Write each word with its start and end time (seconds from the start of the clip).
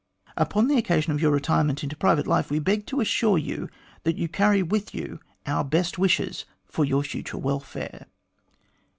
Upon 0.35 0.67
the 0.67 0.79
occasion 0.79 1.11
of 1.13 1.21
your 1.21 1.29
retirement 1.29 1.83
into 1.83 1.95
private 1.95 2.25
life, 2.25 2.49
we 2.49 2.57
beg 2.57 2.87
to 2.87 3.01
assure 3.01 3.37
you 3.37 3.69
that 4.01 4.15
you 4.15 4.27
carry 4.27 4.63
with 4.63 4.95
you 4.95 5.19
our 5.45 5.63
best 5.63 5.99
wishes 5.99 6.43
for 6.65 6.83
your 6.83 7.03
future 7.03 7.37
welfare." 7.37 8.07